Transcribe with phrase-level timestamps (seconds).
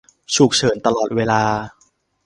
[0.35, 1.41] ฉุกเฉินตลอดเวลา